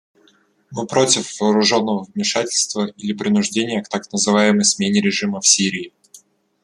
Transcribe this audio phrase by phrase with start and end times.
[0.71, 5.93] Мы против вооруженного вмешательства или принуждения к так называемой смене режима в Сирии.